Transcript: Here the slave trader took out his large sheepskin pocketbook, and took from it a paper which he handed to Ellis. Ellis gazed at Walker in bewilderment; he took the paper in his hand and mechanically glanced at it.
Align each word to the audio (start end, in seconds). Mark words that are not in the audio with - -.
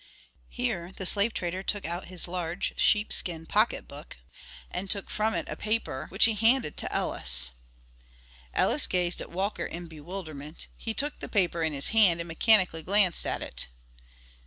Here 0.49 0.91
the 0.97 1.05
slave 1.05 1.31
trader 1.31 1.61
took 1.61 1.85
out 1.85 2.05
his 2.05 2.27
large 2.27 2.73
sheepskin 2.79 3.45
pocketbook, 3.45 4.17
and 4.71 4.89
took 4.89 5.11
from 5.11 5.35
it 5.35 5.47
a 5.47 5.55
paper 5.55 6.07
which 6.09 6.25
he 6.25 6.33
handed 6.33 6.75
to 6.77 6.91
Ellis. 6.91 7.51
Ellis 8.51 8.87
gazed 8.87 9.21
at 9.21 9.29
Walker 9.29 9.67
in 9.67 9.85
bewilderment; 9.85 10.65
he 10.75 10.95
took 10.95 11.19
the 11.19 11.29
paper 11.29 11.61
in 11.61 11.73
his 11.73 11.89
hand 11.89 12.19
and 12.19 12.27
mechanically 12.27 12.81
glanced 12.81 13.27
at 13.27 13.43
it. 13.43 13.67